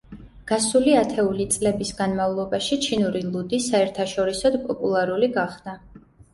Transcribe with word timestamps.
გასული 0.51 0.95
ათეული 1.01 1.45
წლების 1.55 1.91
განმავლობაში 1.99 2.79
ჩინური 2.87 3.23
ლუდი 3.29 3.61
საერთაშორისოდ 3.69 4.61
პოპულარული 4.67 5.33
გახდა. 5.41 5.81